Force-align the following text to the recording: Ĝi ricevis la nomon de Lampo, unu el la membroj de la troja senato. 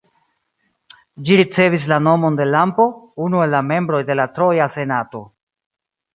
Ĝi 1.27 1.37
ricevis 1.41 1.85
la 1.91 1.99
nomon 2.05 2.39
de 2.39 2.47
Lampo, 2.55 2.87
unu 3.27 3.45
el 3.45 3.55
la 3.59 3.61
membroj 3.69 4.01
de 4.09 4.19
la 4.19 4.27
troja 4.41 4.71
senato. 4.81 5.25